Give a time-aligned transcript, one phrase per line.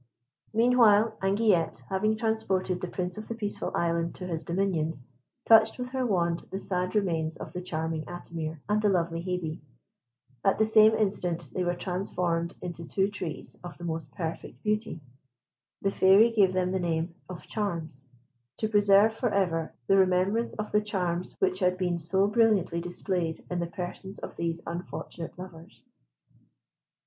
[0.51, 5.05] Meanwhile, Anguillette, having transported the Prince of the Peaceful Island to his dominions,
[5.45, 9.59] touched with her wand the sad remains of the charming Atimir and the lovely Hebe.
[10.43, 15.01] At the same instant they were transformed into two trees of the most perfect beauty.
[15.83, 18.03] The Fairy gave them the name of Charmes,
[18.57, 23.45] to preserve for ever the remembrance of the charms which had been so brilliantly displayed
[23.51, 25.79] in the persons of these unfortunate lovers.